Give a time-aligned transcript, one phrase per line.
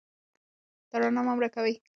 [0.89, 1.73] دا رڼا مه مړه کوئ.